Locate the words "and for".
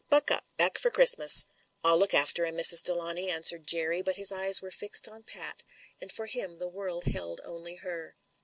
6.01-6.25